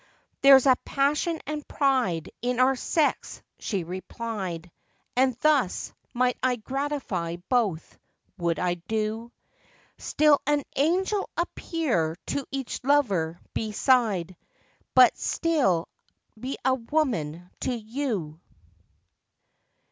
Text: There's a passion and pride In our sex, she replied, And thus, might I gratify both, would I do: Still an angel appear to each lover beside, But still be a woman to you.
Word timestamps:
There's 0.41 0.65
a 0.65 0.77
passion 0.83 1.39
and 1.45 1.67
pride 1.67 2.31
In 2.41 2.59
our 2.59 2.75
sex, 2.75 3.43
she 3.59 3.83
replied, 3.83 4.71
And 5.15 5.35
thus, 5.41 5.93
might 6.11 6.37
I 6.41 6.55
gratify 6.55 7.35
both, 7.49 7.99
would 8.39 8.57
I 8.57 8.73
do: 8.87 9.31
Still 9.99 10.39
an 10.47 10.63
angel 10.75 11.29
appear 11.37 12.15
to 12.33 12.47
each 12.49 12.83
lover 12.83 13.39
beside, 13.53 14.35
But 14.95 15.15
still 15.19 15.87
be 16.39 16.57
a 16.65 16.73
woman 16.73 17.51
to 17.59 17.75
you. 17.75 18.39